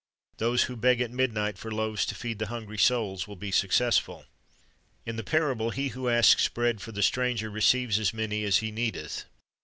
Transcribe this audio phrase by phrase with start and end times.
[0.37, 4.25] Those who beg at midnight for loaves to feed the hungry souls will be successful.
[5.05, 8.71] In the parable, he who asks bread for the stranger, receives "as many as he
[8.71, 9.25] needeth."